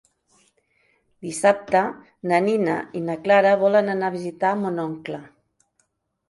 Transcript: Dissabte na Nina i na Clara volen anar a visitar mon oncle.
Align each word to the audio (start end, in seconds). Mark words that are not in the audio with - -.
Dissabte 1.27 1.81
na 2.31 2.39
Nina 2.45 2.79
i 3.01 3.03
na 3.11 3.17
Clara 3.27 3.53
volen 3.65 3.93
anar 3.95 4.09
a 4.09 4.15
visitar 4.17 4.55
mon 4.65 4.83
oncle. 4.87 5.21